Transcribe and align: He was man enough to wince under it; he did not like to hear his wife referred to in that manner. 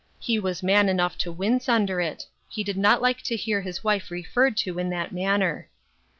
He 0.17 0.39
was 0.39 0.63
man 0.63 0.89
enough 0.89 1.15
to 1.19 1.31
wince 1.31 1.69
under 1.69 2.01
it; 2.01 2.25
he 2.49 2.63
did 2.63 2.75
not 2.75 3.03
like 3.03 3.21
to 3.21 3.35
hear 3.35 3.61
his 3.61 3.83
wife 3.83 4.09
referred 4.09 4.57
to 4.57 4.79
in 4.79 4.89
that 4.89 5.11
manner. 5.11 5.69